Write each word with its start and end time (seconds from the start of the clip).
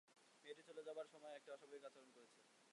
মেয়েটি 0.45 0.63
চলে 0.69 0.81
যাবার 0.87 1.07
সময়ও 1.11 1.37
একটা 1.37 1.49
অস্বাভাবিক 1.55 1.83
আচরণ 1.89 2.09
করেছে। 2.15 2.39